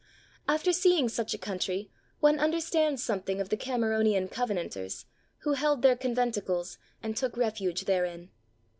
[0.47, 1.91] After seeing such a country
[2.21, 5.05] one understands something of the Cameronian Covenanters
[5.41, 8.31] who held their conventicles and took refuge therein.